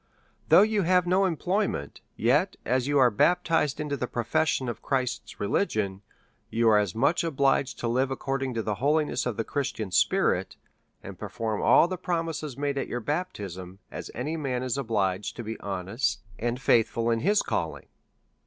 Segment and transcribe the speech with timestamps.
[0.49, 5.39] Though you have no employment, yet, as you are baptized into the profession of Christ's
[5.39, 6.01] religion,
[6.49, 10.55] you are as much obliged to live according to the holiness of the Christian spirit,
[11.03, 15.43] and perform all the promises made at your baptism, as any man is obliged to
[15.43, 17.85] be honest and faithful in his calling.